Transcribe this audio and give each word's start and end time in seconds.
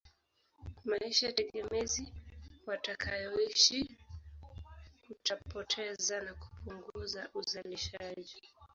Maisha 0.85 1.31
tegemezi 1.31 2.13
watakayoishi 2.67 3.97
kutapoteza 5.07 6.21
na 6.21 6.33
kupunguza 6.33 7.29
uzalishaji 7.33 8.41